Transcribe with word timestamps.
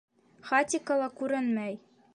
Хатико 0.47 0.97
ла 1.03 1.11
күренмәй. 1.21 1.79